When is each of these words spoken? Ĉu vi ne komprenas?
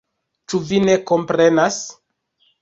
Ĉu 0.53 0.61
vi 0.69 0.79
ne 0.85 0.95
komprenas? 1.11 1.79